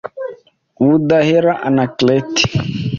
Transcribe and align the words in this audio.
Budahera 0.85 1.53
Anaclet 1.67 2.33